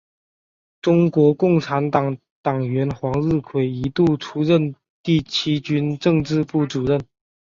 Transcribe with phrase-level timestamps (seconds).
[0.81, 6.99] 中国共产党党员黄日葵一度出任第七军政治部主任。